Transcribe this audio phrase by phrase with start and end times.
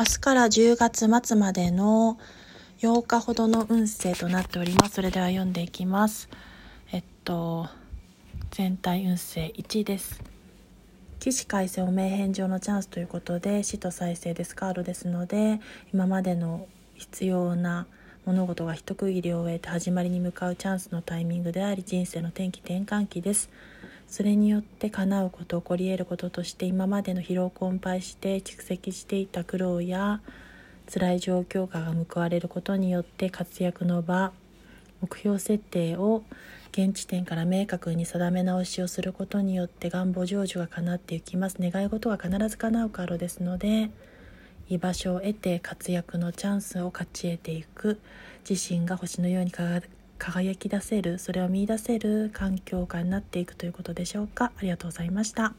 [0.00, 2.18] 明日から10月末までの
[2.78, 4.94] 8日ほどの運勢となっております。
[4.94, 6.30] それでは読んでいきます。
[6.90, 7.68] えっと、
[8.50, 10.22] 全体運勢1です。
[11.18, 15.60] 起死回生お名返上のチャンスということで死と再生ですカードですので
[15.92, 17.86] 今までの必要な
[18.24, 23.50] 物事が一区切りを終えて始まりに向かうチャンスのタイミングであり人生の転機転換期です
[24.10, 30.20] それによって叶うこと起こり得ることとして今までの疲労困憊して蓄積していた苦労や
[30.92, 34.32] 辛い状況下が報われることによって活躍の場
[35.00, 36.24] 目標設定を
[36.72, 41.56] 現地点から明確に定め直しをすることによって願望成就が叶っていきます。
[41.60, 43.90] 願い事が必ず叶うカードですので
[44.68, 48.00] 居場所を得て活躍のチャンスを勝ち得ていく。
[48.48, 49.52] 自身が星のように
[50.20, 55.54] 輝き出せるそれを見いだせる環境下になっていくということでしょうかありがとうございました。